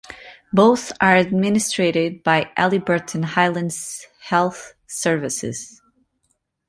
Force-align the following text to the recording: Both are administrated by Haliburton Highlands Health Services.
Both 0.51 0.91
are 0.99 1.15
administrated 1.23 2.23
by 2.23 2.49
Haliburton 2.57 3.23
Highlands 3.23 4.07
Health 4.21 4.73
Services. 4.87 5.79